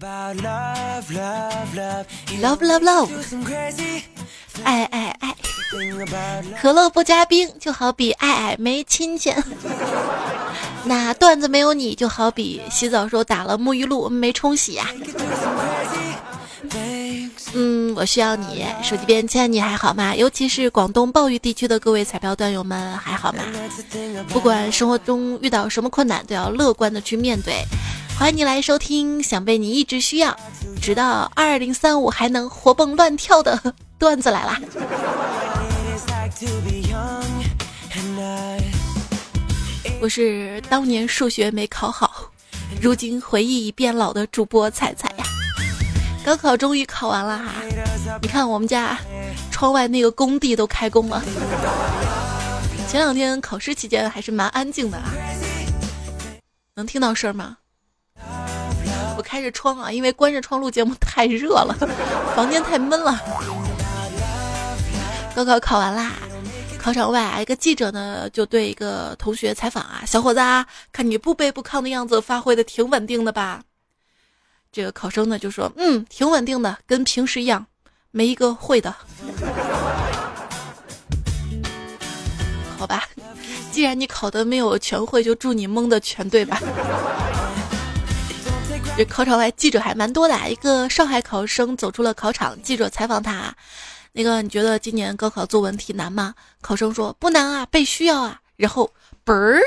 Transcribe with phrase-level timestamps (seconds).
[0.00, 0.36] Love
[2.62, 3.10] love love，
[4.64, 5.36] 爱爱爱，
[6.62, 9.30] 可乐不加冰就好比爱爱没亲戚。
[10.84, 14.88] 那段子没有你就好比洗澡时候打了沐浴露没冲洗呀。
[17.52, 18.64] 嗯，我需要你。
[18.82, 20.16] 手机边亲爱你还好吗？
[20.16, 23.42] 尤其是广东暴雨地区的各位彩票段友们还好吗？
[24.30, 27.62] 不管生活中遇到什么困难，都要乐观的去面对。
[28.20, 30.36] 欢迎你来收听，想被你一直需要，
[30.82, 33.58] 直到二零三五还能活蹦乱跳的
[33.98, 34.60] 段子来啦！
[40.02, 42.30] 我是当年数学没考好，
[42.78, 45.24] 如今回忆已变老的主播彩彩呀。
[46.22, 47.54] 高考终于考完了哈，
[48.20, 48.98] 你看我们家
[49.50, 51.24] 窗外那个工地都开工了。
[52.86, 55.10] 前两天考试期间还是蛮安静的啊，
[56.74, 57.56] 能听到声吗？
[59.16, 61.74] 我开着窗啊，因为关着窗录节目太热了，
[62.34, 63.20] 房间太闷了。
[65.34, 66.12] 高考考完啦，
[66.78, 73.62] 考场外啊，一个记者呢就对一个同学采访啊，小伙子啊，看你不卑不亢的样子，发挥的挺稳定的吧？
[74.72, 77.66] 这个考生呢就说：“嗯，挺稳定的，跟平时一样，
[78.10, 78.94] 没一个会的。
[82.78, 83.04] ”好吧，
[83.70, 86.60] 既然你考的没有全会，就祝你蒙的全对吧。
[89.04, 93.54] 考场外记者还蛮多的，一个上海考生走出了考场，记者采访他
[94.12, 98.90] ：“那个你觉得今年高考作文题难吗？”考生说：“不难啊，被需要啊。”然后
[99.24, 99.60] 嘣儿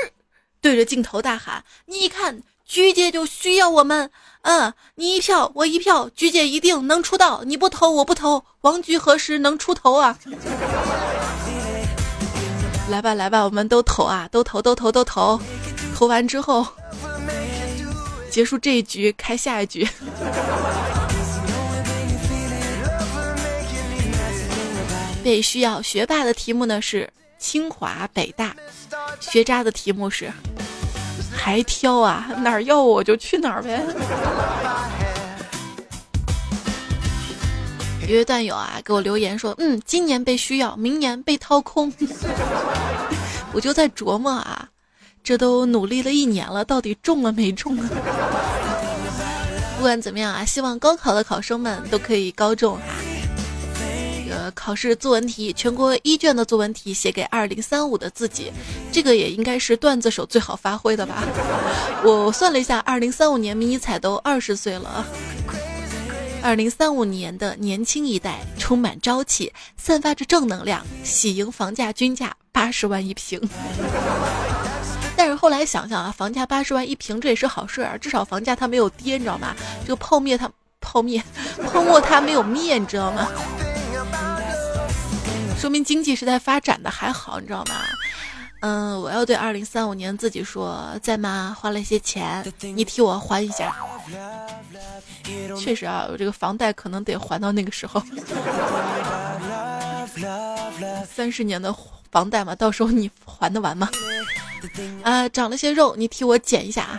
[0.60, 4.10] 对着镜头大喊：“你一看，鞠姐就需要我们。”
[4.42, 7.42] 嗯，你一票我一票，菊姐一定能出道。
[7.44, 10.18] 你不投我不投，王菊何时能出头啊？
[12.90, 15.40] 来吧来吧，我们都投啊，都投都投都投。
[15.96, 16.66] 投完之后，
[18.34, 19.86] 结束这一局，开下一局。
[25.22, 28.56] 被需要学霸的题目呢是清华北大，
[29.20, 30.28] 学渣的题目是。
[31.32, 32.26] 还挑啊？
[32.38, 33.80] 哪儿要我就去哪儿呗。
[38.08, 41.92] 一位段友啊，给我留言说：“嗯，今年被需要，明年被掏空。
[43.54, 44.68] ”我就在琢磨啊，
[45.24, 47.90] 这都努力了一年了，到底中了没中啊？
[49.78, 52.82] 不管怎么样啊，希望高考的考生们都可以高中哈。
[54.54, 58.52] 考试作文题，全国一卷的作文题写给二零三五的自己，
[58.92, 61.22] 这个也应该是段子手最好发挥的吧？
[62.04, 65.06] 我算了一下，二零三五年迷彩都二十岁了。
[66.42, 73.40] 二零三五年的年轻一代充满朝气，散发着正能量，喜迎房价均价八十万一平。
[75.16, 79.54] 但是后来想想啊，房价八十万一平这也是好事啊，至少房价它没有跌，你知道吗？
[79.82, 81.22] 这个泡灭它泡灭
[81.72, 83.28] 泡沫它没有灭，你知道吗？
[85.58, 87.76] 说明经济是在发展的，还好，你知道吗？
[88.60, 91.56] 嗯，我要对二零三五年自己说，在吗？
[91.58, 93.74] 花了一些钱，你替我还一下。
[95.58, 98.02] 确实啊，我这个房贷可能得还到那个时候。
[101.06, 101.72] 三十年的
[102.14, 103.90] 房贷嘛，到时候你还得完吗？
[105.02, 106.94] 啊，长了些肉，你替我减一下啊；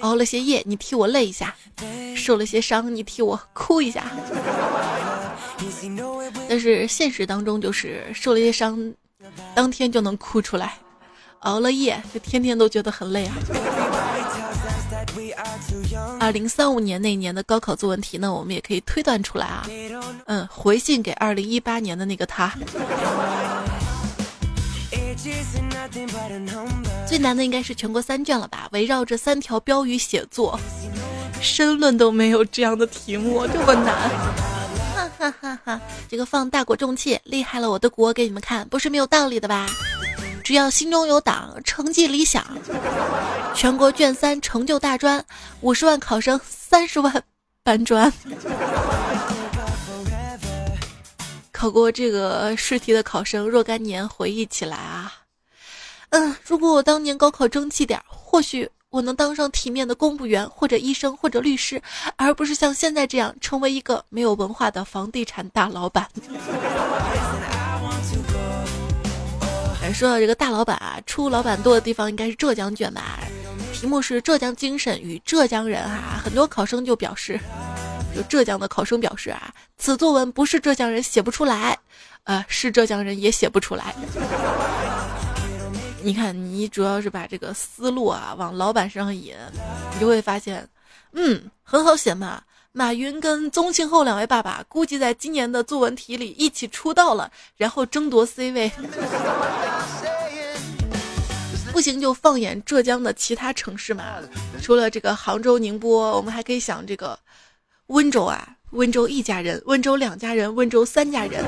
[0.00, 1.48] 熬了些夜，你替我累一下；
[2.16, 4.10] 受了些伤，你替我哭一下。
[6.48, 8.90] 但是现实当中就是受了些伤，
[9.54, 10.68] 当天就能哭出来；
[11.40, 13.34] 熬了夜，就天天都觉得很累啊。
[16.18, 19.68] 二零三五年那年的高考作文题呢，我们也可以推断出来啊。
[20.24, 22.50] 嗯，回信给二零一八年的那个他。
[27.06, 28.68] 最难的应该是全国三卷了吧？
[28.72, 30.58] 围绕着三条标语写作，
[31.40, 34.10] 申论都没有这样的题目，这么难。
[34.94, 35.80] 哈哈哈哈！
[36.08, 39.66] 这个放大国重器，厉害了我的国给你们看，不是没有道理的吧？
[40.42, 42.44] 只要心中有党，成绩理想，
[43.54, 45.24] 全国卷三成就大专，
[45.60, 47.22] 五十万考生三十万
[47.62, 48.12] 搬砖。
[51.52, 55.10] 考过这个试题的考生若干年回忆起来啊，
[56.10, 61.82] 嗯，如果我当年高考争气点，或许我能当上体面的公务员或者医生或者律师，
[62.16, 66.08] 而不是像现在这样成为一个没有文化的房地产大老板。
[69.92, 73.18] 说到这个大老板啊，出老板多的地方应该是浙江卷吧？
[73.72, 77.38] 题目是浙江精神与浙江人哈，很多考生就表示。
[78.16, 81.76] 有浙江的考生表示啊，此作文不是浙江人写不出来，
[82.22, 83.92] 呃，是浙江人也写不出来。
[86.04, 89.34] 你看，你主要是把这个思路啊往老板身上引，
[89.94, 90.68] 你就会发现，
[91.12, 92.42] 嗯，很好写嘛。
[92.72, 98.70] 马云跟宗庆后两位爸爸估计在今年的作文题里一起出道了，然后争夺 C 位。
[101.72, 104.04] 不行就放眼浙江的其他城市嘛，
[104.60, 107.18] 除了这个杭州、宁波，我们还可以想这个
[107.86, 111.42] 温州啊，温州一家人，温州两家人，温州三家人。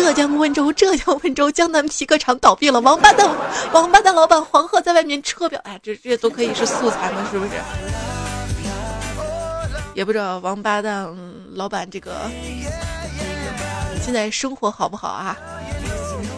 [0.00, 3.28] 浙江温州，浙江温州，江南皮革厂倒闭了，王八蛋，
[3.70, 7.28] 王八蛋老板黄鹤在外面车表，哎，这这都可以是素材吗？
[7.30, 7.50] 是不是？
[9.94, 11.06] 也不知道王八蛋
[11.52, 12.30] 老板这个
[14.02, 15.36] 现在生活好不好啊？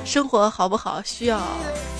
[0.04, 1.40] 生活好不好需要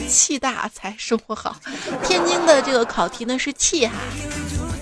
[0.09, 1.55] 气大才生活好。
[2.03, 3.94] 天津的这个考题呢是气哈。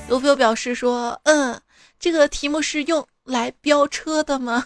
[0.08, 1.60] 有朋友表示说，嗯，
[2.00, 4.64] 这个题目是用来飙车的吗？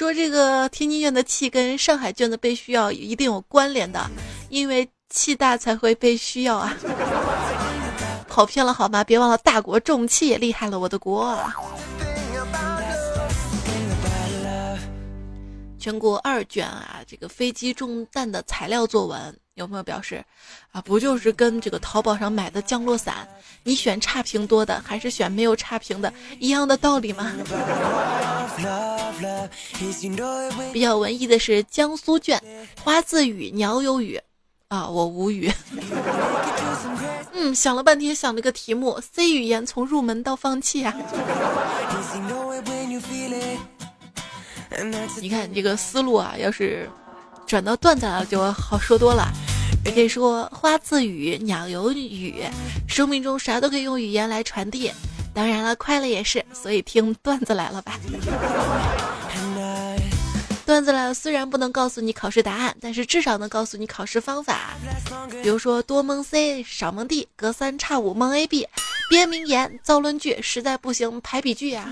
[0.00, 4.10] 说这个天津卷的气跟上海卷的被需要一定有关联的，
[4.48, 6.74] 因为气大才会被需要啊。
[8.26, 9.04] 跑偏了好吗？
[9.04, 11.38] 别忘了大国重器，厉害了我的国！
[15.78, 20.24] 全国二卷啊，这个飞机中弹的材料作文，有朋友表示
[20.72, 23.28] 啊，不就是跟这个淘宝上买的降落伞，
[23.62, 27.32] 你选差评多的还是选没有差评的，一样的道理吗？
[30.72, 32.42] 比较文艺的是江苏卷，
[32.82, 34.20] 花自语，鸟有语。
[34.68, 35.52] 啊，我无语。
[37.32, 40.94] 嗯，想了半天，想了个题目：C 语言从入门到放弃啊。
[45.20, 46.88] 你看这个思路啊，要是
[47.46, 49.26] 转到段子了，就好说多了。
[49.84, 52.44] 也可以说花自语，鸟有语，
[52.88, 54.92] 生命中啥都可以用语言来传递。
[55.32, 57.98] 当然了，快乐也是，所以听段子来了吧。
[60.66, 64.74] 段子来了，虽然不能告诉你考试答案，但是至少能告诉你考试方法。
[65.42, 68.68] 比如说多蒙 C，少蒙 D，隔三差五蒙 AB，
[69.08, 71.88] 编名言，造论据，实在不行排比句呀。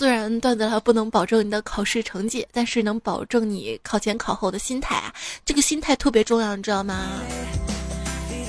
[0.00, 5.12] 虽然段子了不能保证你的考试成绩，但是能保证你考前考后的心态啊，
[5.44, 7.20] 这个心态特别重要，你知道吗？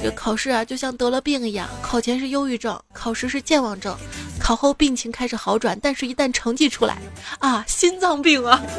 [0.02, 3.94] 这考试啊，就像得了病一样，考前是忧郁症，考试是健忘症，
[4.40, 6.98] 考后病情开始好转，但是一旦成绩出来，
[7.40, 8.64] 啊，心脏病啊！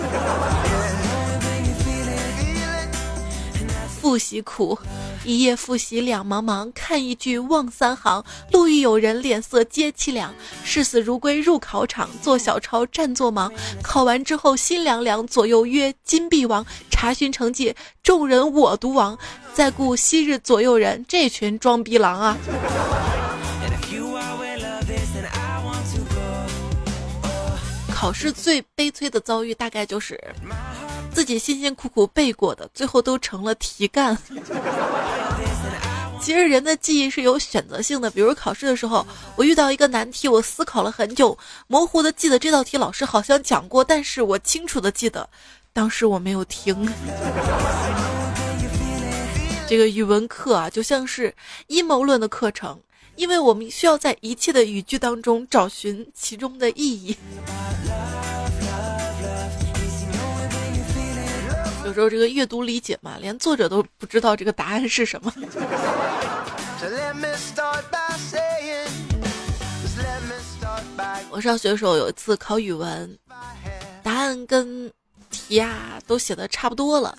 [4.01, 4.79] 复习苦，
[5.25, 10.35] 一夜复习两茫茫，看一句忘三行，路遇有人脸色皆凄凉，
[10.65, 13.53] 视死如归入考场，做小抄占座忙，
[13.83, 19.17] 考完之后心凉凉，左右曰金币王，查询成绩，众人我独亡，
[19.55, 22.37] 再顾昔日左右人，这群装逼狼啊！
[27.95, 30.21] 考试最悲催的遭遇，大概就是。
[31.15, 34.17] 自己辛辛苦苦背过的，最后都成了题干。
[36.21, 39.05] 其实人的记忆是有选择性的，比如考试的时候，
[39.35, 41.37] 我遇到一个难题，我思考了很久，
[41.67, 45.29] 模糊的记得这道题老师好像讲过，但是我清楚的记得，
[45.73, 46.89] 当时我没有听。
[49.69, 51.35] 这个语文课啊，就像是
[51.67, 52.79] 阴谋论的课程，
[53.17, 57.17] 因为我们需要在一切的语句当中找寻其中的意义。
[61.93, 65.31] 有时候这个阅读理解嘛，连作者都不知道这个答案是什么。
[71.29, 73.19] 我上学的时候有一次考语文，
[74.03, 74.91] 答案跟
[75.31, 77.15] 题啊都写的差不多了，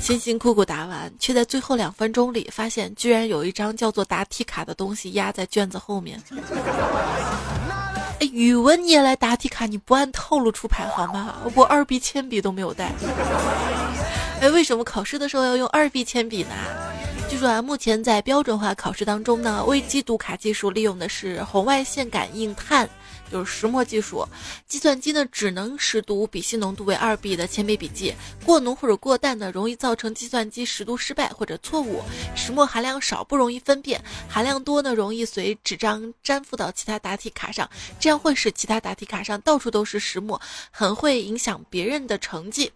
[0.00, 6.20] 辛辛苦苦答完，却在最后两分钟里发现，居然有一张叫做答题卡的东西压在卷子后面。
[8.20, 9.64] 哎，语文你也来答题卡？
[9.64, 11.36] 你不按套路出牌好吗？
[11.54, 12.92] 我二 B 铅笔都没有带。
[14.42, 16.50] 哎，为什么考试的时候要用二 B 铅笔呢？
[17.30, 22.90] 据说啊，目前在标准化考试当中呢，微机读卡技术利用的是红外线感应碳，
[23.30, 24.26] 就是石墨技术。
[24.66, 28.12] 计算机呢，只能识读笔芯浓度为二 B 的铅笔笔记，
[28.44, 32.02] 过浓或者过淡呢，容易造成计算机识读失败或者错误。
[32.34, 37.70] 石墨含量少，不容易分辨；含量多呢，容易随纸张粘附到其他答题卡上，
[38.00, 40.40] 这样会使其他答题卡上到处都是石墨，
[40.72, 42.72] 很会影响别人的成绩。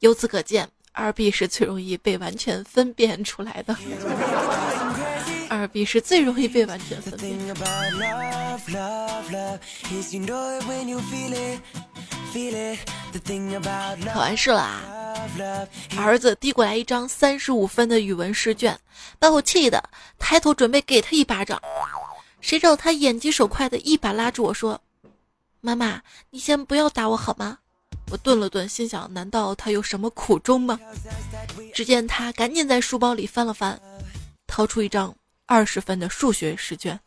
[0.00, 0.68] 由此可见。
[0.96, 3.76] 二 B 是最容易被完全分辨出来的，
[5.50, 7.36] 二 B 是最容易被完全分辨。
[14.12, 14.82] 考完试了啊，
[15.98, 18.78] 儿子递过来一张三十五分的语文试卷，
[19.18, 19.82] 把我气的
[20.18, 21.60] 抬头准备给他一巴掌，
[22.40, 24.80] 谁知道他眼疾手快的一把拉住我说
[25.60, 27.58] ：“妈妈，你先不要打我好吗？”
[28.10, 30.78] 我顿了顿，心想：难道他有什么苦衷吗？
[31.72, 33.80] 只见他赶紧在书包里翻了翻，
[34.46, 35.14] 掏出一张
[35.46, 36.98] 二十分的数学试卷。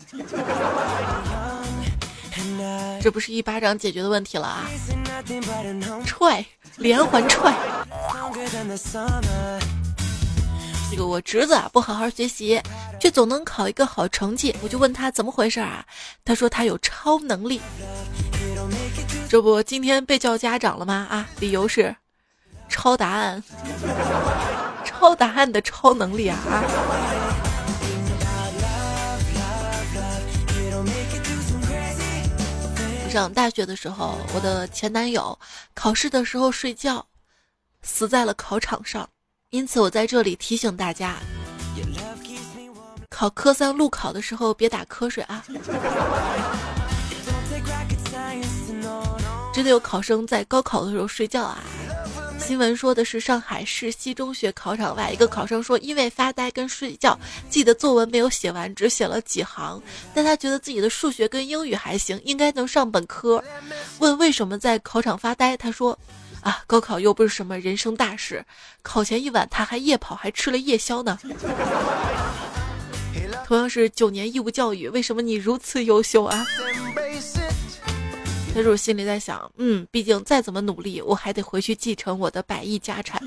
[3.02, 4.68] 这不是一巴掌解决的问题了啊！
[6.06, 6.46] 踹，
[6.78, 7.56] 连环踹。
[10.90, 12.62] 这个我侄子啊，不好好学习，
[13.00, 14.56] 却总能考一个好成绩。
[14.62, 15.86] 我就问他怎么回事啊？
[16.26, 17.62] 他说他有超能力。
[19.30, 21.06] 这不今天被叫家长了吗？
[21.10, 21.94] 啊，理由是
[22.70, 23.44] 抄答案，
[24.86, 26.38] 抄答案的超能力啊！
[33.10, 35.38] 上大学的时候，我的前男友
[35.74, 37.06] 考试的时候睡觉，
[37.82, 39.08] 死在了考场上。
[39.50, 41.18] 因此，我在这里提醒大家，
[43.10, 45.44] 考科三路考的时候别打瞌睡啊！
[49.58, 51.58] 真的有考生在高考的时候睡觉啊！
[52.38, 57.18] 新闻说的是上海市西中学考场外，一个考生说，因为发呆跟睡觉，
[57.50, 59.82] 自己的作文没有写完，只写了几行，
[60.14, 63.44] 但他觉得自己的数学跟英语还行，应该能上本科。
[63.98, 65.98] 问为什么在考场发呆，他说。
[66.42, 68.46] 啊，高考又不是什么人生大事，
[68.84, 71.18] 考前一晚他还夜跑，还吃了夜宵呢。
[73.48, 76.46] 同样是九年义务教育，为什么你如此优秀啊？
[78.58, 83.22] 但是我心里在想，嗯，毕竟再怎么努力，我还得回去继承我的百亿家产。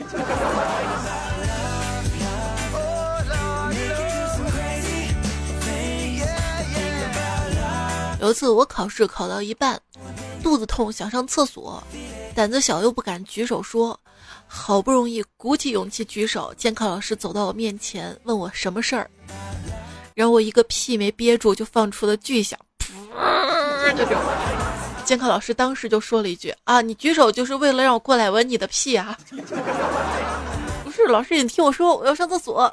[8.21, 9.81] 有一次我考试考到一半，
[10.43, 11.81] 肚子痛，想上厕所。
[12.35, 13.97] 胆子小又不敢举手说，
[14.49, 19.09] 好不容易鼓起勇气举手，监考老师走到我面前问我什么事儿，
[20.17, 22.59] 然后我一个屁没憋住就放出了巨响，
[23.97, 24.21] 这种。
[25.11, 29.19] 监考老师当时就说了一句啊，你举手就是为了让我过来闻你的屁啊？
[30.85, 32.73] 不是，老师你听我说，我要上厕所。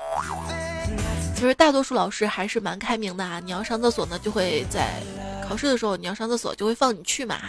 [1.33, 5.01] 其实大多数老师还是蛮开明的啊，你要上厕所呢，就会在
[5.49, 7.39] 考试的时候你要上厕所就会放你去嘛。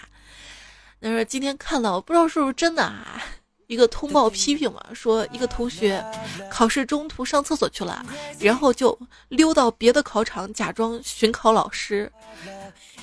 [0.98, 3.22] 但是今天看到，不知道是不是真的啊？
[3.66, 6.02] 一个通报批评嘛，说一个同学
[6.50, 8.02] 考试中途上厕所去了，
[8.40, 12.10] 然后就溜到别的考场，假装巡考老师，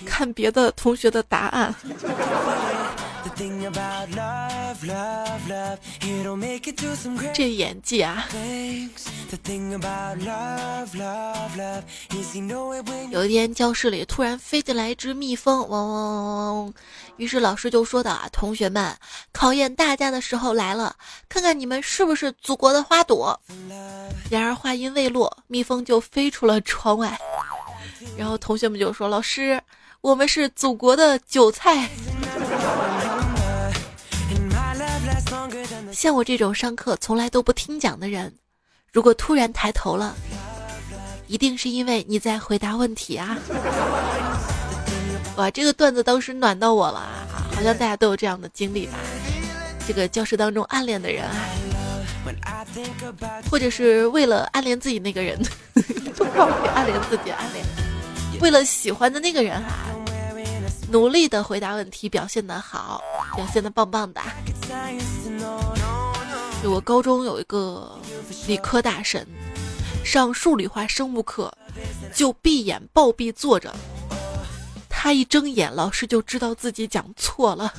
[0.06, 1.74] 看别的同学的答案。
[7.34, 8.26] 这演技啊！
[13.10, 16.74] 有一天，教室里突然飞进来一只蜜蜂，嗡嗡嗡嗡。
[17.18, 18.96] 于是老师就说道：“啊同学们，
[19.34, 20.96] 考验大家的时候来了，
[21.28, 23.38] 看看你们是不是祖国的花朵。”
[24.30, 27.20] 然而话音未落，蜜蜂就飞出了窗外。
[28.18, 29.62] 然后同学们就说：“老师，
[30.06, 31.90] 我们是祖国的韭菜。”
[35.92, 38.32] 像我这种上课从来都不听讲的人，
[38.94, 40.16] 如果突然抬头了，
[41.26, 43.36] 一定是因为你在回答问题啊！
[45.38, 47.26] 哇，这个段子当时暖到我了啊！
[47.56, 49.00] 好像大家都有这样的经历吧？
[49.88, 51.34] 这个教室当中暗恋的人啊，
[53.50, 55.44] 或者是为了暗恋自己那个人，
[56.76, 57.66] 暗恋自己暗恋，
[58.46, 59.88] 为了喜欢的那个人啊，
[60.92, 63.02] 努力的回答问题，表现的好，
[63.36, 64.22] 表现的棒棒的。
[66.64, 68.00] 我高中有一个
[68.46, 69.26] 理科大神，
[70.04, 71.52] 上数理化生物课
[72.14, 73.74] 就闭眼暴毙坐着，
[74.88, 77.74] 他一睁眼，老师就知道自己讲错了。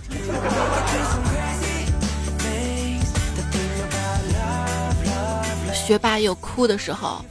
[5.73, 7.25] 学霸有哭的时候。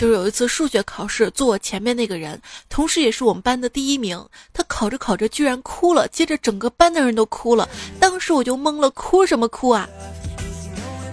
[0.00, 2.40] 就是有一次数学考试，坐我前面那个人，
[2.70, 4.18] 同时也是我们班的第一名，
[4.50, 7.68] 他考着考着居然哭了，接着整个班的人都哭了，
[8.00, 9.86] 当时我就懵了，哭什么哭啊？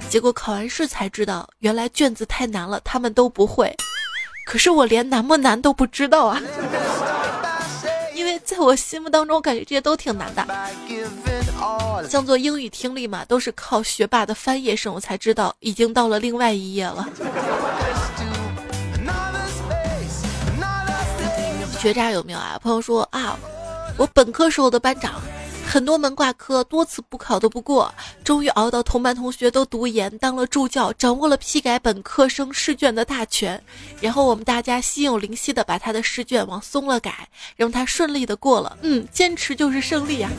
[0.09, 3.75] 结果考完试才知道，原来卷子太难了，他们都不会，
[4.45, 6.41] 可是我连难不难都不知道啊，
[8.15, 10.47] 因为在我心目当中，我感觉这些都挺难的，
[12.09, 17.05] 像做英语听力嘛，都是靠学霸的翻页声，我才知道已经到了另外一页了。
[21.79, 22.59] 学渣有没有啊？
[22.61, 23.37] 朋友说啊，
[23.97, 25.21] 我本科时候的班长，
[25.65, 27.93] 很多门挂科，多次补考都不过，
[28.23, 33.61] 终于熬到同班同学都读研当了助教，掌握了批改本科生试卷的大权。
[34.01, 38.77] 然后我们大家心有灵犀的把他的试卷往松了改，让他顺利的过了。
[38.81, 40.31] 嗯，坚持就是胜利啊！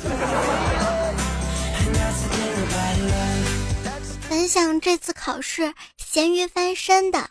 [4.28, 7.30] 本想这次考试咸鱼翻身的，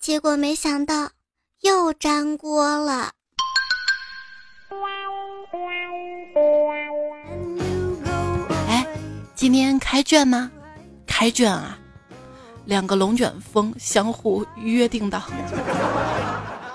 [0.00, 1.10] 结果没想到
[1.62, 3.12] 又粘锅了。
[8.68, 8.86] 哎，
[9.34, 10.50] 今天开卷吗？
[11.06, 11.76] 开卷啊！
[12.64, 15.20] 两个龙卷风相互约定的，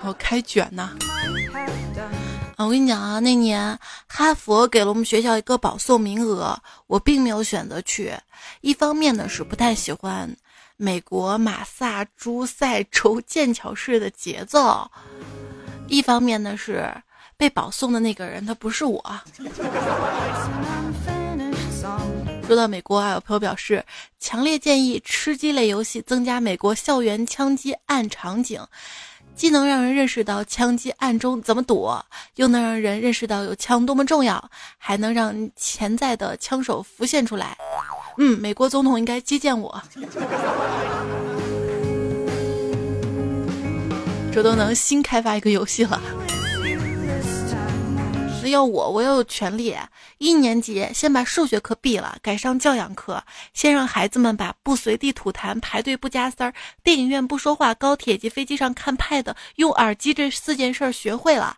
[0.04, 0.92] 我开卷呢。
[2.58, 8.14] 我跟你讲啊，那年哈佛给了我们学校一个保送名额，我并没有选择去。
[8.62, 10.30] 一方面呢是不太喜欢
[10.78, 14.90] 美国马萨诸塞州剑桥市的节奏，
[15.88, 16.94] 一方面呢是
[17.38, 19.04] 被保送的那个人他不是我。
[22.48, 23.84] 说到美国啊，有朋友表示
[24.20, 28.62] 强烈建议吃鸡类游戏增加美国校园枪击案场景。
[29.36, 32.01] 既能让人认识到枪击案中怎么躲，
[32.36, 37.58] 又能让人认识到有枪多么重要，还能让潜在的枪手浮现出来。
[38.18, 39.84] 嗯，美国总统应该接见我，
[44.32, 46.01] 这都能新开发一个游戏了。
[48.48, 49.75] 要我，我要有权利。
[50.18, 53.24] 一年级先把数学课闭了，改上教养课。
[53.54, 61.58] 先让孩子们把不随地吐痰、排队不加塞儿、电影院不说话、高铁及飞机上看 pad、用耳机这四件事儿学会了。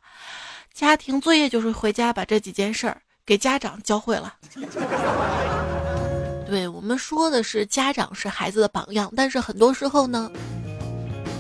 [0.74, 4.36] 家庭作业就是回家把这几件事儿给家长教会了。
[6.48, 10.32] 对我们说的是家长是孩子的榜样，但是很多时候呢。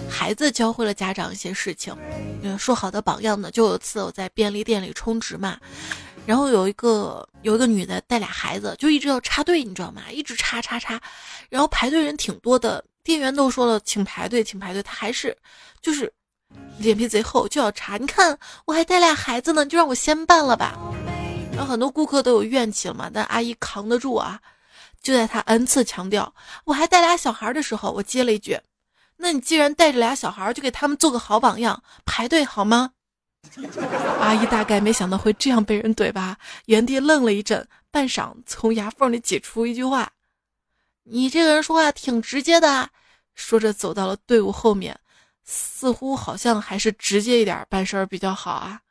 [0.09, 1.95] 孩子教会了家长一些事情，
[2.41, 3.51] 嗯说好的榜样呢？
[3.51, 5.57] 就有一次我在便利店里充值嘛，
[6.25, 10.03] 然后有一个有一个女的带俩孩子，就一直要插队，你知道吗？
[10.11, 10.99] 一直插插插，
[11.49, 15.35] 然后排队人挺多的，店员都说了请排队，请排队，她还是
[15.81, 16.11] 就是
[16.77, 17.97] 脸皮贼厚，就要插。
[17.97, 20.77] 你看我还带俩孩子呢，就让我先办了吧。
[21.51, 24.39] 然后很多顾客都有怨气了嘛，但阿姨扛得住啊。
[25.01, 26.33] 就在她 n 次强调
[26.65, 28.59] 我还带俩小孩的时候，我接了一句。
[29.17, 32.91] 那你既然带着俩小孩，就给他们做个好榜样，排队好吗？
[34.19, 40.11] 阿姨大概没想到会这样被人怼吧，原地愣了一阵，半晌从牙缝里挤出一句话
[41.03, 42.89] ：“你这个人说话挺直接的。”
[43.35, 44.99] 说着走到了队伍后面，
[45.45, 48.81] 似乎好像还是直接一点办事儿比较好啊。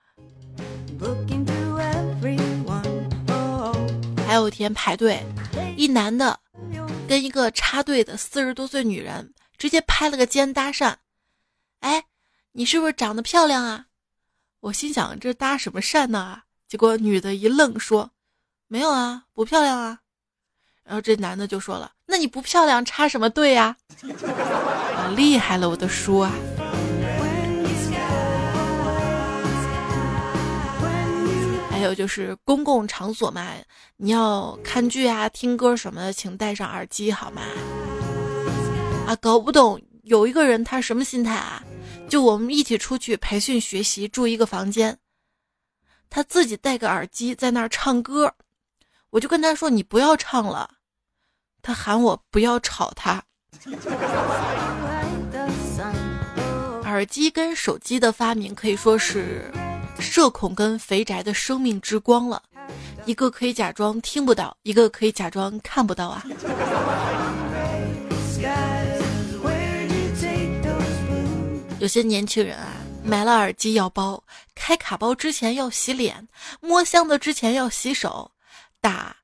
[4.26, 5.22] 还有一天排队，
[5.76, 6.38] 一男的
[7.08, 9.32] 跟一个插队的四十多岁女人。
[9.58, 10.94] 直接拍了个肩搭讪，
[11.80, 12.04] 哎，
[12.52, 13.86] 你是不是长得漂亮啊？
[14.60, 16.42] 我心想这搭什么讪呢？
[16.66, 18.10] 结果女的一愣说
[18.66, 20.00] ：“没有啊，不漂亮啊。”
[20.82, 23.76] 然后这男的就说了：“那你不漂亮插什么队呀？”
[24.96, 26.32] 啊，厉害了我的叔啊！
[31.70, 33.52] 还有就是公共场所嘛，
[33.96, 37.42] 你要看剧啊、听歌什么的，请戴上耳机好吗？
[39.06, 41.62] 啊，搞不懂有一个人他什么心态啊？
[42.08, 44.98] 就我们一起出去培训学习，住一个房间，
[46.10, 48.34] 他自己戴个耳机在那儿唱歌，
[49.10, 50.70] 我就跟他说：“你不要唱了。”
[51.62, 53.22] 他喊我不要吵他。
[56.84, 59.50] 耳机跟手机的发明可以说是
[59.98, 62.40] 社恐跟肥宅的生命之光了，
[63.04, 66.24] 一个可以假装听不到，一个可以假装看不到啊。
[71.86, 72.66] 有些年轻人啊，
[73.04, 74.20] 买了耳机要包，
[74.56, 76.26] 开卡包之前要洗脸，
[76.60, 78.28] 摸箱子之前要洗手，
[78.80, 79.14] 打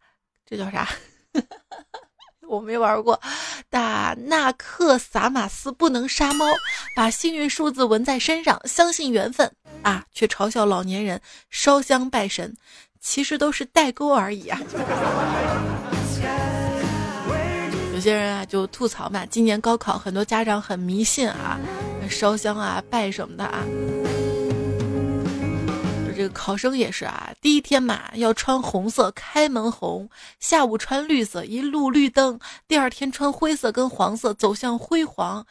[0.48, 0.88] 这叫啥？
[2.46, 3.20] 我没玩过。
[3.68, 6.46] 打纳克萨马斯不能杀猫，
[6.94, 11.20] 把幸运数字纹在身上，相信缘分啊，却嘲笑老年人
[11.51, 12.55] 烧香拜神，
[13.01, 14.61] 其实都是代沟而已啊。
[17.92, 21.59] 有些人啊就吐槽嘛，今年高考很多家长很迷信啊，
[22.08, 23.64] 烧香啊拜什么的啊。
[26.06, 30.08] 就这个考生也是啊，第一天嘛要穿红色开门红，
[30.40, 32.38] 下午穿绿色一路绿灯，
[32.68, 35.46] 第二天穿灰色跟黄色走向辉煌，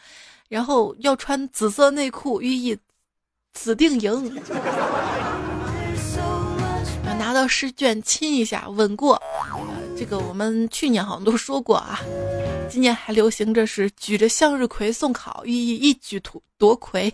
[0.49, 2.77] 然后要穿紫色内裤寓意
[3.53, 4.41] 紫定赢。
[7.31, 9.17] 拿到试卷亲一下稳过，
[9.97, 11.97] 这个我们去年好像都说过啊。
[12.69, 17.09] 今年还流行着是举着向日葵送考，寓意一举夺夺魁。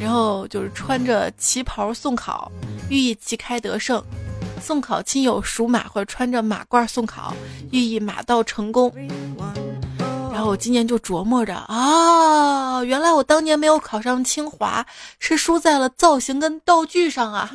[0.00, 2.52] 然后就是穿着旗袍送考，
[2.88, 4.00] 寓意旗开得胜。
[4.62, 7.34] 送考亲友属马或者穿着马褂送考，
[7.72, 8.94] 寓意马到成功。
[10.36, 14.84] 然后我今年就琢磨着啊，原来我当年没有考上清华，
[15.18, 17.50] 是输在了造型跟道具上啊。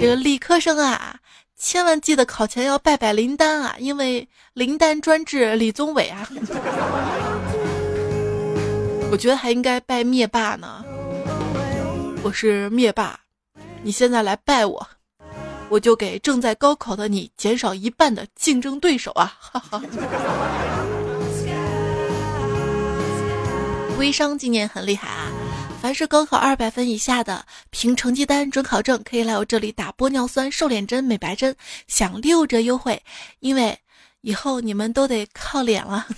[0.00, 1.16] 这个理科生啊。
[1.56, 6.28] 千万记得考前要拜拜林丹啊，因为林丹专治李宗伟啊。
[9.10, 10.84] 我觉得还应该拜灭霸呢。
[12.22, 13.18] 我是灭霸，
[13.82, 14.88] 你现在来拜我。
[15.70, 19.32] 我就给正在高考的你减少一半的竞争对手啊！
[19.38, 19.82] 哈哈。
[23.98, 25.28] 微商今年很厉害啊！
[25.82, 31.54] 凡是高考二百分以下的，凭成绩单、准考证可以来我这里打玻尿酸、瘦脸针、美白针，
[31.86, 33.02] 享六折优惠。
[33.40, 33.78] 因为
[34.22, 36.06] 以后你们都得靠脸了。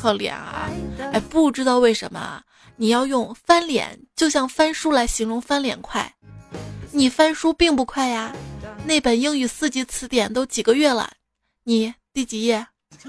[0.00, 0.68] 靠脸啊！
[1.12, 2.42] 哎，不知道为什么
[2.80, 6.14] 你要用翻脸，就像翻书来形容翻脸快，
[6.92, 8.34] 你翻书并不快呀。
[8.86, 11.10] 那本英语四级词典都几个月了，
[11.64, 12.66] 你第几页？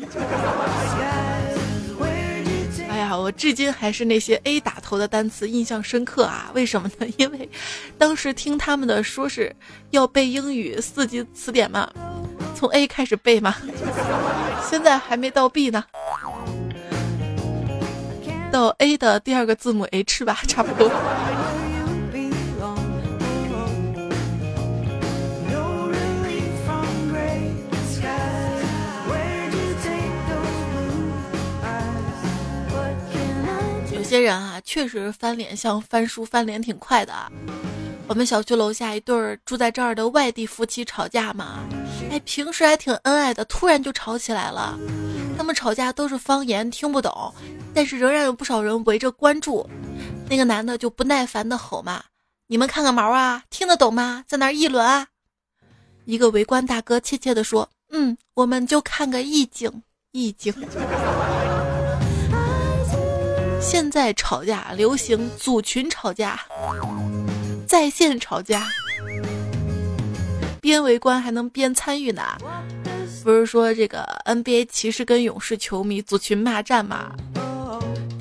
[2.90, 6.52] 哎呀，我至今还是那些 A 打头的单词印象深刻啊！
[6.54, 7.08] 为什么呢？
[7.18, 7.50] 因为
[7.98, 9.56] 当时听他们的说是
[9.92, 11.90] 要背英语四级词典嘛，
[12.58, 13.56] 从 A 开始背嘛，
[14.70, 15.86] 现在还没到 B 呢，
[18.52, 20.92] 到 A 的第二个字母 H 吧，差不多。
[33.94, 37.14] 有些人啊，确实翻脸像翻书，翻脸挺快的。
[38.08, 41.60] 我们小区楼下一对住在这儿的外地夫妻吵架嘛，
[42.12, 44.78] 哎，平时还挺恩爱的，突然就吵起来了。
[45.42, 47.34] 他们吵架都是方言，听不懂，
[47.74, 49.68] 但是仍然有不少人围着关注。
[50.30, 52.04] 那个男的就不耐烦的吼嘛
[52.46, 54.24] ：“你们看个毛啊，听得懂吗？
[54.28, 55.08] 在那议论啊！”
[56.06, 60.54] 一个围观大哥怯怯的说：“嗯，我们就看个意境，意境。”
[63.60, 66.40] 现在吵架流行组群吵架，
[67.68, 68.68] 在线吵架，
[70.62, 72.22] 边围观还能边参与呢。
[73.24, 77.12] 不是说这个 NBA 骑士跟勇士球迷组群骂战吗？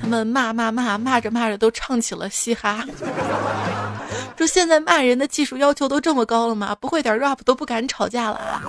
[0.01, 2.85] 他们骂骂骂骂着骂着都唱起了嘻哈。
[4.41, 6.75] 说现在骂人的技术要求都这么高了吗？
[6.75, 8.63] 不会点 rap 都不敢吵架了啊！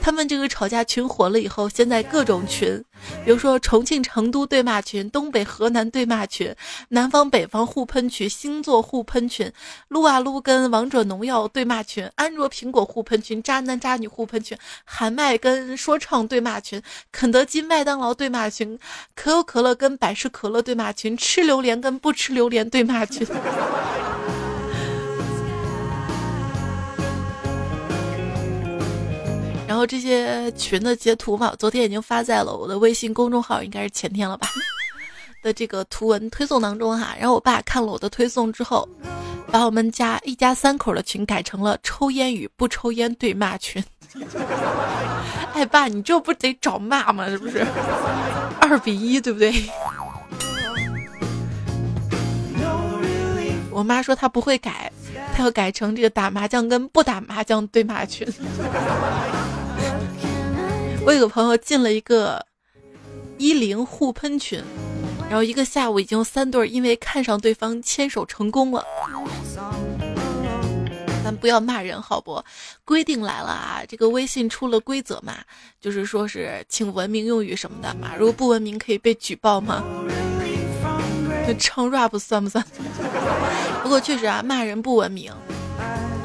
[0.00, 2.80] 他们这个吵架群火了以后，现在各种群，
[3.24, 6.54] 比如说重庆、成都对骂群，东北、河南对骂群，
[6.90, 9.50] 南方、北方互喷群，星座互喷群，
[9.88, 18.78] 撸啊撸跟王者农药对骂群，安卓苹果互喷群，渣男渣女互喷群，喊麦跟说唱对骂群，肯德基、麦当劳对骂群，
[19.16, 23.26] 可口可乐跟百事可乐对骂群，吃榴莲跟不吃榴莲对骂群。
[29.66, 34.48] 然后这些群的截图嘛，昨天已经发在了我的微信公众号，应该是前天了吧？
[35.42, 37.14] 的这个图文推送当中哈。
[37.18, 38.88] 然后我爸看了我的推送之后，
[39.50, 43.82] 把我们家一家三口的群改成了抽烟与不抽烟对骂群。
[45.52, 47.28] 哎，爸，你这不得找骂吗？
[47.28, 47.66] 是不是？
[48.60, 49.52] 二比一，对不对？
[53.76, 54.90] 我妈说她不会改，
[55.34, 58.26] 她要改成这个打麻将跟不打麻将对骂群。
[61.04, 62.42] 我有个朋友进了一个
[63.36, 64.64] 一零互喷群，
[65.28, 68.82] 然后一个下午已经三对因为看上对方牵手成功了。
[71.22, 72.42] 咱不要骂人好不？
[72.82, 73.82] 规定来了啊！
[73.86, 75.34] 这个微信出了规则嘛，
[75.82, 78.12] 就是说是请文明用语什么的嘛。
[78.18, 79.84] 如果不文明可以被举报吗？
[81.54, 82.64] 唱 rap 算不算？
[83.82, 85.32] 不过确实啊，骂人不文明。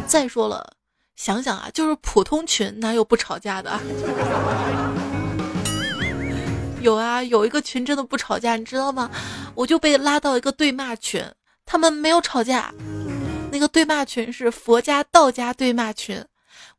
[0.08, 0.74] 再说了。
[1.16, 3.80] 想想啊，就是普通群哪有不吵架的？
[6.82, 9.10] 有啊，有一个群真的不吵架，你知道吗？
[9.54, 11.24] 我就被拉到一个对骂群，
[11.66, 12.74] 他们没有吵架。
[13.52, 16.26] 那个对骂群是佛家、道家对骂群，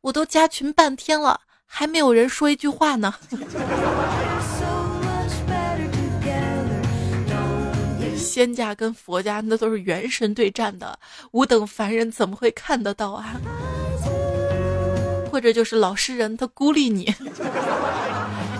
[0.01, 3.13] 我都加群半天了，还没有人说一句话呢。
[8.23, 10.97] 仙家跟佛家那都是元神对战的，
[11.31, 13.35] 吾等凡人怎么会看得到啊？
[15.29, 17.13] 或者就是老实人，他孤立你。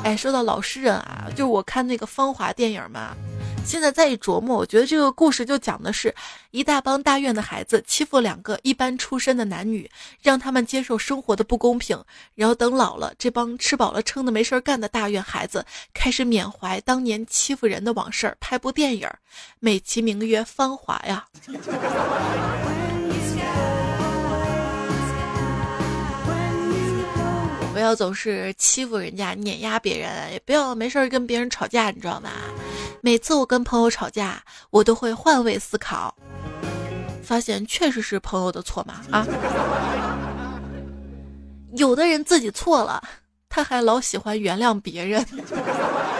[0.03, 3.15] 哎，说到老实人啊，就是我看那个《芳华》电影嘛，
[3.65, 6.13] 现在再一琢磨，我觉得这个故事就讲的是
[6.51, 9.89] 一大帮大院的孩子欺负两个一般出身的男女，
[10.21, 11.99] 让他们接受生活的不公平，
[12.35, 19.09] 然后等老了，这帮吃饱了撑的没事干的大院孩子开始缅怀当年欺负人的往事，拍部电影，
[19.59, 21.25] 美其名曰《芳华》呀。
[27.73, 32.29] 不要总是欺负人家、碾压别人，也不要没事跟别人吵架，你知道吗？
[33.05, 36.15] 每次我跟朋友吵架，我都会换位思考，
[37.21, 39.27] 发现确实是朋友的错嘛啊！
[41.75, 43.03] 有的人自己错了，
[43.49, 45.21] 他还老喜欢原谅别人，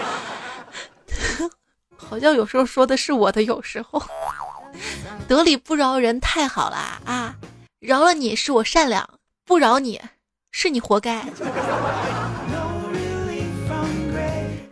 [1.95, 4.03] 好像有时候说的是我的，有时候。
[5.25, 7.33] 得理不饶人太好啦啊！
[7.79, 9.09] 饶了你是我善良，
[9.45, 10.01] 不饶你
[10.51, 11.23] 是你活该。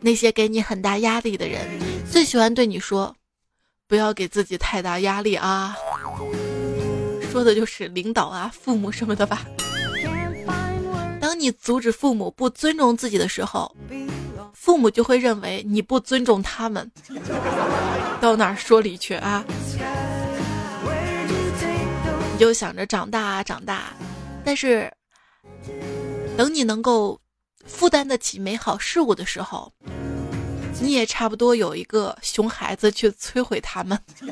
[0.01, 1.61] 那些给你很大压力的人，
[2.11, 3.15] 最喜欢对你说
[3.87, 5.77] ：“不要给自己太大压力啊。”
[7.31, 9.45] 说的就是领导啊、父母什么的吧。
[11.21, 13.73] 当你阻止父母不尊重自己的时候，
[14.53, 16.91] 父母就会认为你不尊重他们。
[18.19, 19.45] 到哪儿说理去啊？
[22.33, 23.93] 你就想着长大啊长大，
[24.43, 24.91] 但是
[26.35, 27.17] 等你能够
[27.65, 29.71] 负担得起美好事物的时候，
[30.79, 33.99] 你也差不多有一个熊孩子去摧毁他们。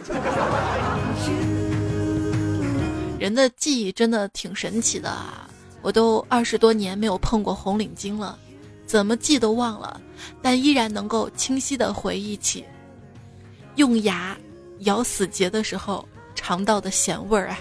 [3.20, 5.50] 人的记忆真的挺神奇的啊！
[5.82, 8.38] 我都二十多年没有碰过红领巾了，
[8.86, 10.00] 怎么记都忘了，
[10.42, 12.64] 但依然能够清晰的回忆起
[13.76, 14.38] 用牙
[14.80, 17.60] 咬死结的时候尝到的咸味儿啊！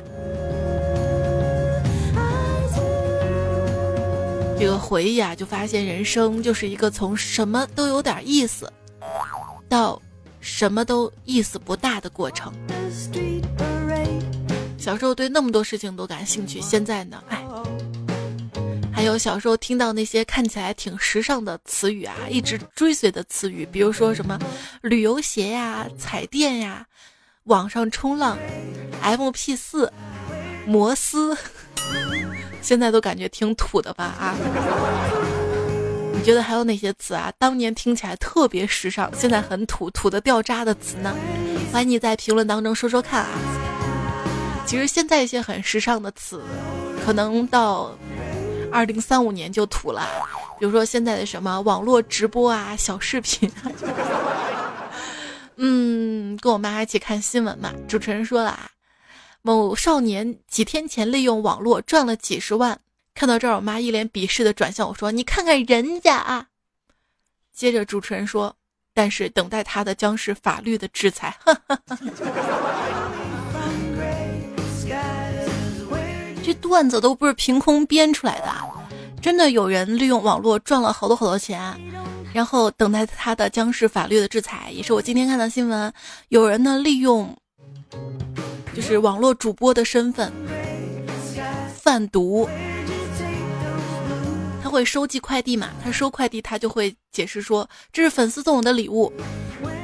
[4.58, 8.70] 这个回忆啊，就发现人生就是一个从什么都有点意思，
[9.68, 10.00] 到
[10.40, 12.52] 什么都意思不大的过程。
[14.76, 17.40] 小时候对那么多事情都感兴趣，现在呢，哎，
[18.92, 24.36] 还有小时候听到那些看起来挺时尚的词语啊，一直追随的词语，比如说什么
[24.82, 26.84] 旅游鞋呀、彩电呀、
[27.44, 28.36] 网上冲浪、
[29.02, 29.92] M P 四、
[30.68, 31.34] 摩斯，
[32.60, 34.04] 现在都感觉挺土的吧？
[34.20, 34.36] 啊，
[36.12, 37.32] 你觉得还有哪些词啊？
[37.38, 41.16] 当年听起来特别时尚，现在很土，土的掉渣的词呢？
[41.72, 43.30] 欢迎你在评论当中说说看啊！
[44.66, 46.42] 其实现在一些很时尚的词，
[47.02, 47.96] 可能到
[48.70, 50.06] 二零三五年就土了。
[50.60, 53.50] 比如说现在的什么网络直播啊、小视频。
[55.56, 58.68] 嗯，跟我妈一起看新闻嘛，主持人说了啊，
[59.42, 62.80] 某少年几天前利用网络赚了几十万。
[63.14, 66.46] 看到这儿，我妈一脸鄙视的转向我说：“你看看人家啊。”
[67.52, 68.54] 接着主持人说
[68.94, 71.36] ：“但是等待他的将是法律的制裁。
[76.44, 78.54] ”这段子都不是凭空编出来的，
[79.20, 81.76] 真的有人利用网络赚了好多好多钱，
[82.32, 84.70] 然后等待他的将是法律的制裁。
[84.70, 85.92] 也是我今天看到新闻，
[86.28, 87.36] 有人呢利用
[88.78, 90.32] 就是网络主播的身份
[91.74, 92.48] 贩毒，
[94.62, 95.70] 他会收寄快递嘛？
[95.82, 99.12] 他收快递，他就会解释说这是粉丝送我的礼物；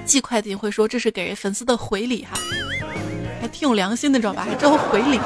[0.06, 2.38] 寄快递会说这是给粉丝的回礼哈，
[3.40, 4.44] 还挺有良心的，知道吧？
[4.44, 5.18] 还知道回礼。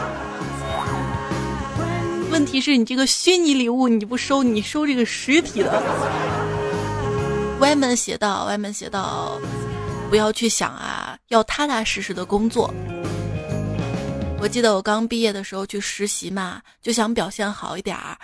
[2.30, 5.82] 问题是你这个虚拟礼物你不收，你收这个实体的。
[7.60, 9.38] 歪门邪道，歪门邪道，
[10.08, 12.72] 不要去想啊，要踏踏实实的工作。
[14.40, 18.16] 我记得我刚毕业的时候去实习嘛，就想表现好一点儿。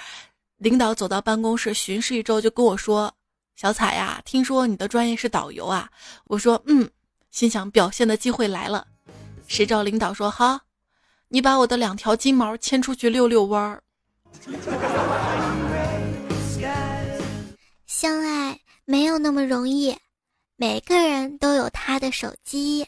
[0.59, 3.13] 领导走到办公室巡视一周，就跟我说
[3.57, 5.91] ：“小彩呀，听说你的专业是导游啊？”
[6.27, 6.89] 我说：“嗯。”
[7.33, 8.87] 心想表现的机会来了，
[9.49, 10.61] 谁知道领导说：“好，
[11.29, 13.83] 你把我的两条金毛牵出去遛遛弯儿。”
[17.87, 19.97] 相爱没有那么容易，
[20.55, 22.87] 每个人都有他的手机。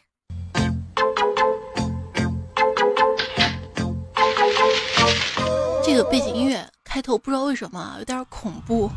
[5.96, 8.90] 这个背景音乐开头不知道为什么有点恐怖，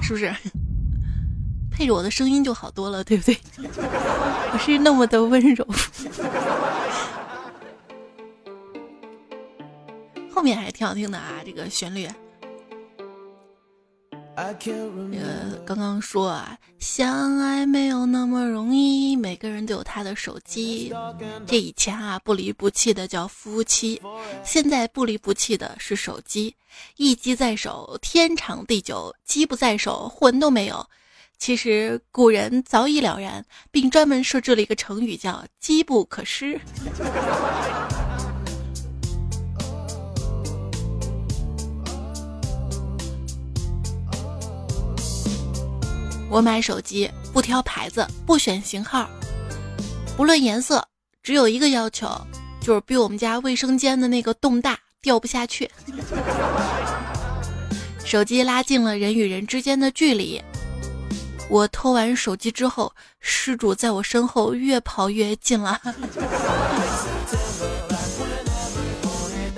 [0.00, 0.32] 是不是？
[1.72, 3.36] 配着我的声音就好多了，对不对？
[4.52, 5.66] 我是那么的温柔。
[10.32, 12.08] 后面还挺好听的啊，这个旋律。
[14.36, 20.92] 那个刚刚说啊，相爱没有那么容易，每个人都有他的手机。
[21.46, 24.00] 这以前啊，不离不弃的叫夫妻，
[24.44, 26.54] 现在不离不弃的是手机。
[26.96, 30.84] 一机在手，天长地久；机不在手，魂都没有。
[31.38, 36.60] 其实古人早已了然，并专门设置了一个成语叫“机不可失”。
[46.34, 49.08] 我买手机不挑牌子，不选型号，
[50.16, 50.84] 不论颜色，
[51.22, 52.08] 只有一个要求，
[52.60, 55.70] 就是比我们家卫生间的那个洞大，掉不下去。
[58.04, 60.42] 手机拉近了人与人之间的距离。
[61.48, 65.80] 我偷完手机之后，失主在我身后越跑越近了。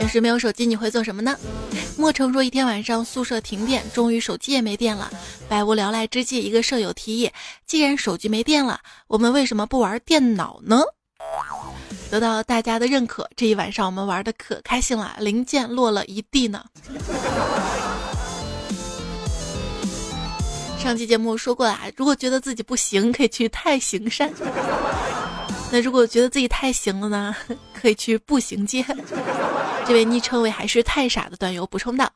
[0.07, 1.37] 要是没有手机，你会做什么呢？
[1.99, 5.11] 莫成说，一天晚上宿舍停电，终于手机也没电了。
[5.49, 7.29] 百无聊赖之际，一个舍友提议：
[7.67, 10.81] 既然手机没电了，我们为什么不玩电脑呢？
[12.09, 16.65] 得到大家的认可，这一晚上我们玩的可开心了，零件落了一地呢。
[20.79, 24.33] 上期节目说过啊，如果觉得自己不行，可以去太行山。
[25.73, 27.35] 那如果觉得自己太行了呢，
[27.75, 28.87] 可以去步行街。
[29.87, 32.11] 这位昵称为还是太傻的段友补充道：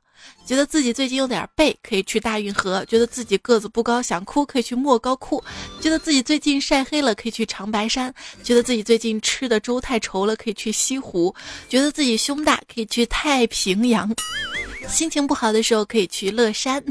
[0.45, 5.41] 觉得自己最近有点背，可以去大运河；觉得自己个子不高想哭，可以去莫高窟；
[5.81, 8.11] 觉得自己最近晒黑了，可以去长白山；
[8.43, 11.33] 觉得自己最近吃的粥太稠了，可以去西湖；
[11.69, 14.09] 觉得自己胸大，可以去太平洋；
[14.89, 16.83] 心情不好的时候，可以去乐山。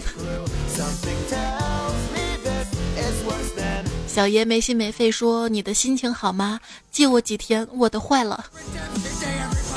[4.07, 6.59] 小爷没心没肺说：“你的心情好吗？
[6.89, 8.45] 借我几天，我的坏了。”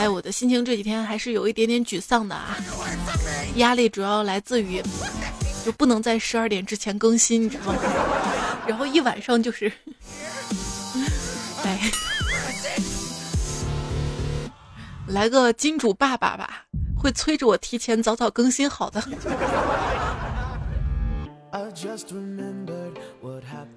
[0.02, 2.58] 哎，我的心情这几天还是有一点点沮丧的啊，
[3.54, 4.82] 压力主要来自于
[5.64, 7.78] 就不能在十二点之前更新，你知道吗？
[8.66, 9.70] 然后一晚上就是，
[11.62, 11.88] 哎，
[15.06, 16.64] 来个金主爸爸吧，
[16.98, 19.00] 会催着我提前早早更新好的。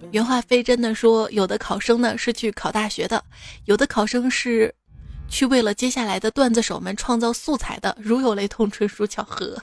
[0.10, 3.24] 原话非真的说，有的考生呢是去考大学的，
[3.66, 4.74] 有的考生是
[5.30, 7.96] 去为了接下来的段子手们创造素材的。
[8.00, 9.56] 如有雷同，纯属巧合。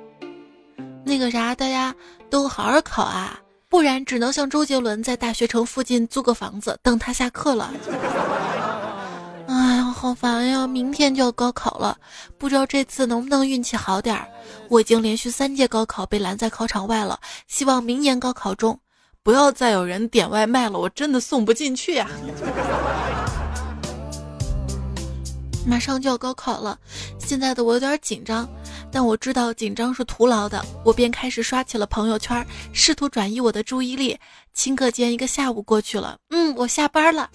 [1.04, 1.94] 那个啥，大家
[2.28, 3.38] 都好好考啊，
[3.68, 7.72] 不然只能像周杰伦在大学城附近租个房子等他下课了。
[9.48, 10.66] 哎呀，好烦呀！
[10.66, 11.96] 明天就要高考了，
[12.36, 14.28] 不知道这次能不能运气好点儿。
[14.68, 18.78] 我已经连续三届高考被拦在考场外了，希望明年高考中
[19.22, 22.10] 不要再有人点外卖了，我真的送不进去呀！
[25.68, 26.78] 马上就要高考了，
[27.18, 28.48] 现在的我有点紧张，
[28.90, 34.18] 但我知道紧张是徒劳的，我便开始刷起了朋友圈，试图转移我的注意力。
[34.56, 37.28] 顷刻间，一个下午过去了，嗯，我下班了。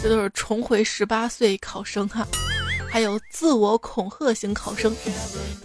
[0.00, 2.24] 这都是重回十八岁考生哈，
[2.94, 4.94] 还有自我恐吓型考生。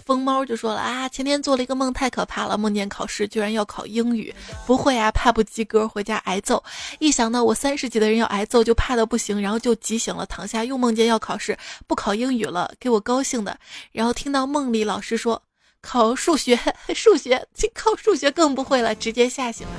[0.04, 4.34] 疯猫就说了啊，前天做了一个梦，太可怕了，梦见考试居然要考英语，
[4.66, 6.60] 不会啊，怕不及格回家挨揍。
[6.98, 13.56] 一想到我三十级的人要挨揍，就怕的不行，然后就急醒了，躺下又梦见要考试，不考英语了，给我高兴的。
[13.92, 15.40] 然后听到梦里老师说
[15.80, 16.58] 考数学，
[16.96, 19.74] 数学考数学更不会了，直接吓醒了。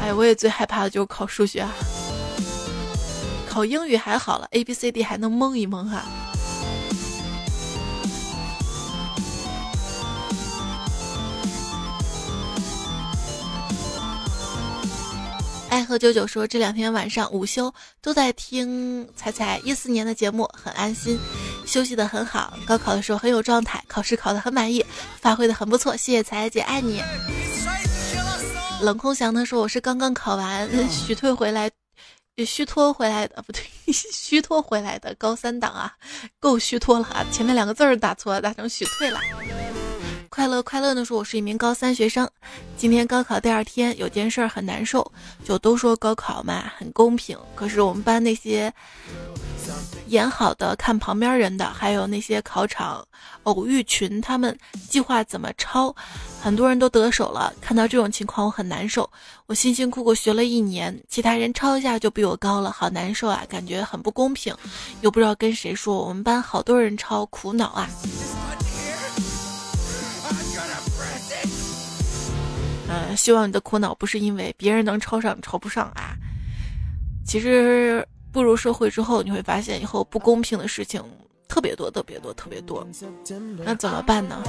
[0.00, 1.70] 哎，我也最害怕的就是考数学啊。
[3.46, 6.04] 考英语还好了，A B C D 还能蒙一蒙哈。
[15.70, 21.18] 爱喝九九说这两天晚上午休都在听彩彩一四年的节目，很安心，
[21.66, 22.54] 休息的很好。
[22.66, 24.84] 高考的时候很有状态，考试考的很满意，
[25.20, 25.96] 发挥的很不错。
[25.96, 27.02] 谢谢彩彩姐，爱你。
[28.80, 31.70] 冷空翔呢说我是刚刚考完，许退回来。
[32.46, 35.92] 虚脱 回来的不对，虚脱回来的高三党啊，
[36.38, 37.26] 够虚脱了啊！
[37.32, 39.20] 前面两个字儿打错，打成虚退了。
[40.38, 42.30] 快乐快乐的说，我是一名高三学生，
[42.76, 45.04] 今天高考第二天，有件事儿很难受。
[45.44, 48.72] 就都说高考嘛很公平，可是我们班那些。
[50.06, 53.04] 演好的看旁边人的，还有那些考场
[53.42, 54.56] 偶遇群，他们
[54.88, 55.94] 计划怎么抄，
[56.40, 57.52] 很多人都得手了。
[57.60, 59.10] 看到这种情况，我很难受。
[59.46, 63.42] 我辛辛苦苦学了一年，其他人抄一下就比我高了，好难受啊！
[63.48, 64.54] 感觉很不公平，
[65.00, 66.06] 又不知道跟谁说。
[66.06, 67.90] 我们班好多人抄，苦恼啊！
[73.16, 76.16] 希望你的苦恼不是因为别人能抄上，抄不上啊。
[77.26, 78.06] 其实。
[78.30, 81.02] 步入社会之后，你会发现以后不公平的事情
[81.48, 82.86] 特别多，特别多，特别多。
[83.64, 84.42] 那怎么办呢？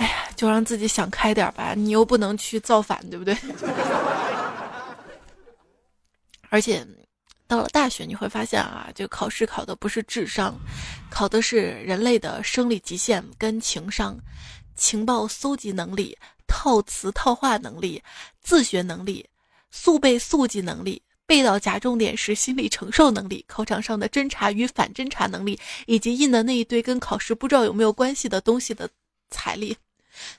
[0.00, 1.72] 哎呀，就让自己想开点吧。
[1.72, 3.34] 你又不能去造反，对不对？
[6.50, 6.84] 而且
[7.46, 10.58] 到了大学，你会发现啊，就考试考的不是智商，
[11.10, 14.18] 考的是人类的生理极限跟情商、
[14.74, 16.18] 情报搜集能力、
[16.52, 18.02] 套词套话能力、
[18.42, 19.26] 自学能力、
[19.70, 21.00] 速背速记能力。
[21.24, 28.86] 背到夹重点时心理承受能力、考场上的侦查与反侦查能力，以及印的那一堆跟考试不知道有没有关系的东西的
[29.30, 29.74] 财力，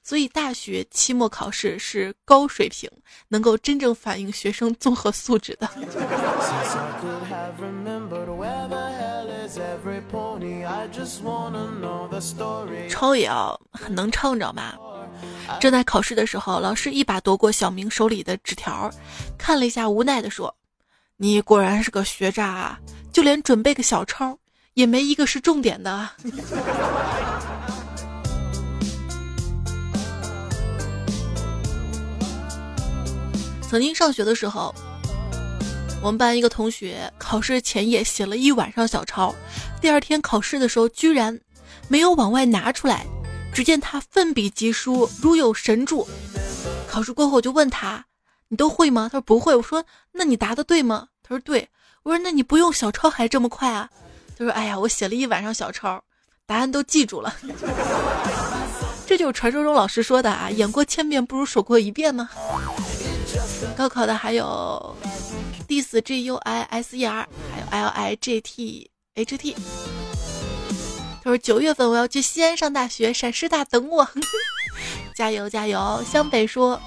[0.03, 2.87] 所以大学期末考试是高水平，
[3.29, 5.67] 能够真正反映学生综合素质的。
[12.89, 14.73] 抄也要很能唱着嘛。
[15.59, 18.89] 正在考试的时候，老师一把夺过小明手里的纸条，
[19.37, 20.55] 看了一下，无奈的说
[21.17, 22.79] ：“你果然是个学渣啊，
[23.11, 24.37] 就连准备个小抄
[24.73, 26.09] 也没一个是重点的。
[33.69, 34.73] ”曾经上学的时候，
[36.01, 39.33] 我们班一个同学考试前夜写了一晚上小抄。
[39.83, 41.37] 第二天考试的时候居然
[41.89, 43.05] 没有往外拿出来。
[43.53, 46.07] 只见他奋笔疾书，如有神助。
[46.87, 48.05] 考试过后，我就问他
[48.47, 51.67] ：“你都会吗？”他说：“不会。”我说：“那你答的对吗？”他说：“对。”
[52.03, 53.89] 我说：“那你不用小抄还这么快啊？”
[54.39, 56.01] 他说：“哎呀，我写了一晚上小抄，
[56.47, 57.35] 答案都记住了。
[59.05, 62.29] ”这就是传说中老师说的啊，演过千遍不如说过一遍吗？
[63.75, 64.95] 高考的还有
[65.67, 69.55] D S G U I S E R，还有 L I G T H T。
[71.23, 74.07] 他说九月份我要去西安上大学，陕师大等我，
[75.15, 76.03] 加油加油！
[76.11, 76.81] 湘北说，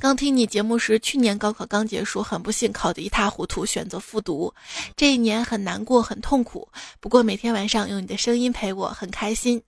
[0.00, 4.52] 刚听你节目时，去年高考刚结束，很不幸考得一塌糊涂，选择复读。
[4.96, 6.68] 这一年很难过，很痛苦。
[6.98, 9.62] 不过每天晚上用你的声音陪我，很开心。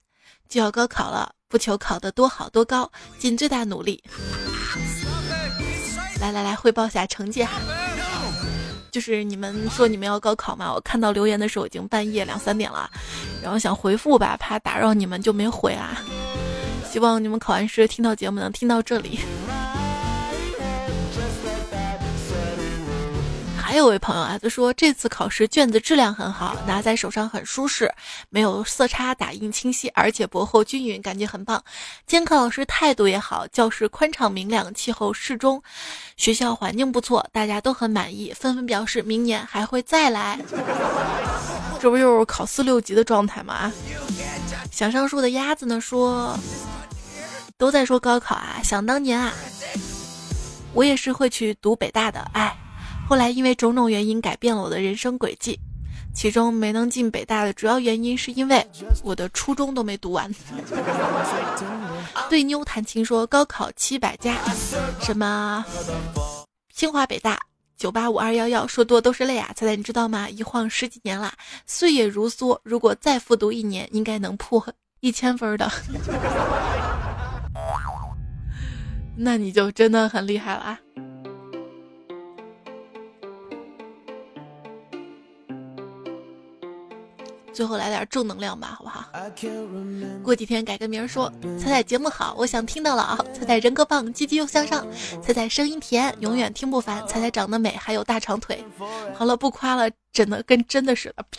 [0.49, 4.03] 就要高考了，不求考得多好多高，尽最大努力。
[6.19, 7.61] 来来来，汇报下成绩哈。
[8.95, 10.73] 就是你们说你们要高考嘛？
[10.73, 12.89] 我看到留言的时候已经半夜两三点了，
[13.43, 16.01] 然后想回复吧，怕打扰你们就没回啊。
[16.89, 19.19] 希望你们考完试听到节目能听到这里。
[23.75, 27.93] 还有位朋友啊，他说这次考试卷子质量很好，拿在手上很舒适，
[28.29, 31.61] 没有色差，打印清晰，而且薄厚均匀，感觉很棒。
[32.07, 35.61] 监考老师态度也好，教室宽敞明亮，气候适中，
[36.15, 40.39] 学校环境不错，大家都很满意，纷纷表示明年还会再来。
[41.81, 43.73] 这不又是考四六级的状态吗？
[44.71, 46.33] 想上树的鸭子呢说，
[47.57, 49.33] 都在说高考啊，想当年啊，
[50.71, 52.57] 我也是会去读北大的，哎。
[53.07, 55.59] 后来因为种种原因改变了我的人生轨迹，
[56.13, 58.65] 其中没能进北大的主要原因是因为
[59.03, 60.33] 我的初中都没读完。
[62.29, 64.35] 对妞谈情说高考七百加，
[64.99, 65.63] 什么
[66.73, 67.39] 清华北大
[67.77, 69.51] 九八五二幺幺，说多都是泪啊！
[69.55, 70.27] 猜猜你知道吗？
[70.29, 71.33] 一晃十几年了，
[71.67, 74.65] 岁月如梭，如果再复读一年，应该能破
[75.01, 75.69] 一千分的。
[79.17, 80.79] 那你就真的很厉害了啊！
[87.55, 89.05] 最后来点正能量吧，好不好？
[90.21, 93.17] 过几天改个名说，彩彩节目好，我想听到了啊。
[93.33, 94.85] 彩彩人格棒，积极又向上。
[95.23, 97.01] 彩彩声音甜，永远听不烦。
[97.07, 98.61] 彩彩长得美，还有大长腿。
[99.13, 101.25] 好了，不夸了，真的跟真的似的。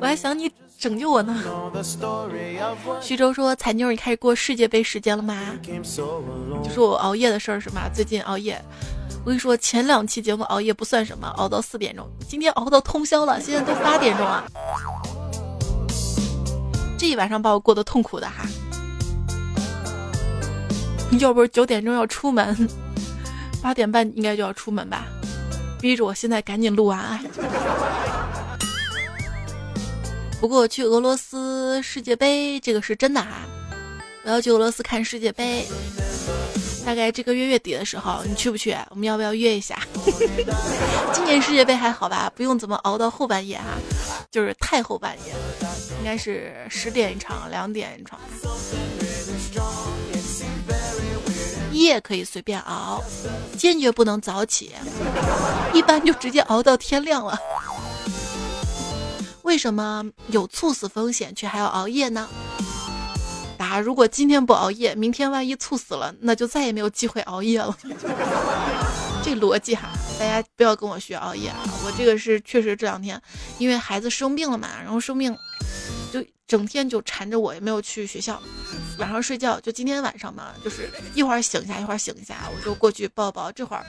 [0.00, 1.40] 我还想你拯救我呢。
[3.00, 5.54] 徐州说：“彩妞，你开始过世界杯时间了吗？”
[6.64, 7.82] 就说我熬夜的事儿是吗？
[7.94, 8.60] 最近熬夜。
[9.22, 12.08] 我跟你说，前两期节目熬夜不算什么，熬到四点钟。
[12.26, 14.44] 今天熬到通宵了，现在都八点钟了。
[16.98, 18.46] 这一晚上把我过得痛苦的哈。
[21.18, 22.68] 要不是九点钟要出门，
[23.60, 25.04] 八点半应该就要出门吧，
[25.80, 26.98] 逼着我现在赶紧录完。
[26.98, 27.20] 啊
[30.40, 33.42] 不过去俄罗斯世界杯这个是真的哈，
[34.24, 35.66] 我要去俄罗斯看世界杯。
[36.90, 38.76] 大概这个月月底的时候，你去不去？
[38.88, 39.78] 我们要不要约一下？
[41.14, 42.28] 今年世界杯还好吧？
[42.34, 43.78] 不用怎么熬到后半夜哈，
[44.28, 45.32] 就是太后半夜，
[46.00, 48.18] 应该是十点一场，两点一场。
[51.70, 53.00] 夜可以随便熬，
[53.56, 54.72] 坚决不能早起，
[55.72, 57.38] 一般就直接熬到天亮了。
[59.42, 62.28] 为什么有猝死风险却还要熬夜呢？
[63.60, 67.76] 答：如果今天不熬夜，明天万一猝死了，那就再也没有机会熬夜了。
[69.22, 71.58] 这逻辑哈，大家不要跟我学熬夜啊！
[71.84, 73.20] 我这个是确实这两天，
[73.58, 75.36] 因为孩子生病了嘛，然后生病
[76.10, 78.40] 就整天就缠着我，也没有去学校。
[78.98, 83.52] 晚上睡觉就今天晚上嘛，就是一会儿醒一下，一会儿醒一下，我就过去抱抱。
[83.52, 83.84] 这会儿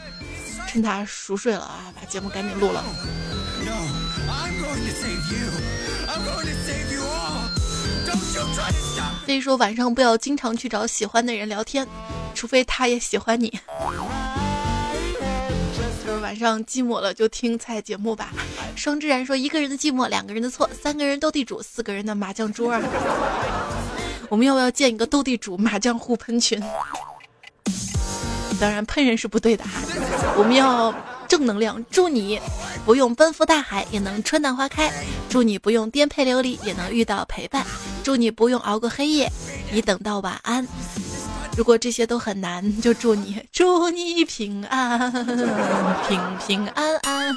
[0.68, 2.84] 趁他熟睡了啊，把节目赶紧录了。
[3.64, 3.72] No,
[4.28, 5.48] I'm going to save you.
[6.08, 6.56] I'm going to
[9.26, 11.88] 所以说晚上不要经常去找喜欢的人聊天，
[12.34, 13.60] 除非他也喜欢你。
[16.22, 18.30] 晚上寂寞了就听菜节目吧。
[18.76, 22.74] 双之然说一个人的寂寞，两个人的错，三个人斗地主，四个人的麻将桌。
[24.30, 26.62] 我们要不要建一个斗地主麻将互喷群？
[28.60, 29.82] 当然喷人是不对的哈，
[30.38, 30.94] 我们要。
[31.32, 32.38] 正能量，祝你
[32.86, 34.92] 不用奔赴大海也能春暖花开，
[35.30, 37.66] 祝你不用颠沛流离也能遇到陪伴，
[38.04, 39.32] 祝你不用熬过黑夜，
[39.72, 40.68] 你等到晚安。
[41.56, 45.10] 如果这些都很难，就祝你祝你平安，
[46.10, 47.34] 平平安安。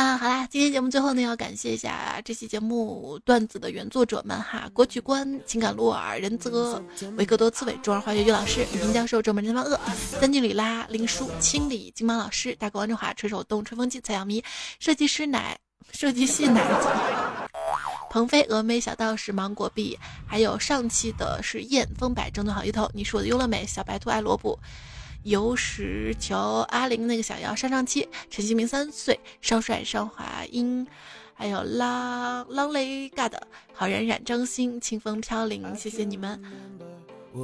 [0.00, 6.82] 啊，好啦，今天节目最后呢，要感谢一下这期节目段子的原作者们哈，国曲观、情感洛尔、仁泽、
[7.18, 14.42] 维克多、刺猬、中二化学于老师、李平教授、周门真方恶、三金里拉、林叔、清理、金毛老师、大哥王振华、吹手动、吹风机、蔡小迷、
[14.78, 15.58] 设计师奶、
[15.92, 16.88] 设计系奶子、
[18.08, 24.58] 鹏飞、峨眉、小道士、芒果币，还有上期的是燕风百正宗好一头，你是我的优乐美，小白兔爱萝卜。
[25.24, 26.36] 游石求
[26.70, 30.86] 阿玲那个小妖上上期陈新明三岁少帅尚华英，
[31.34, 33.40] 还有浪浪雷嘎的
[33.72, 36.40] 好冉冉张欣清风飘零，谢谢你们，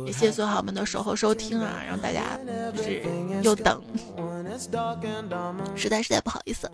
[0.06, 2.38] 也谢谢所有好们的守候收听啊，让大家
[2.74, 3.02] 就是
[3.42, 3.82] 又等，
[5.74, 6.70] 实在实在不好意思。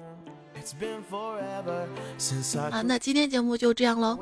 [2.71, 4.17] 啊，那今天节目就这样喽，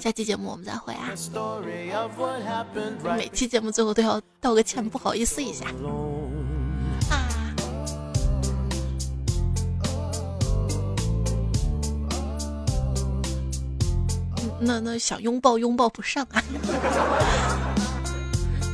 [0.00, 1.10] 下期节目我们再会啊！
[3.16, 5.66] 每期节目最后都要道个歉，不好意思一下。
[7.10, 7.28] 啊，
[14.60, 16.42] 那那想拥抱拥抱不上啊！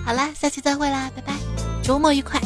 [0.06, 1.34] 好啦，下期再会啦，拜拜，
[1.82, 2.40] 周末愉快。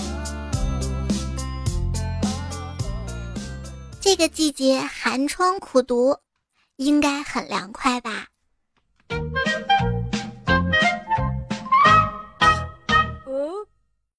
[4.09, 6.17] 这个季节寒窗苦读
[6.77, 8.29] 应该很凉快吧。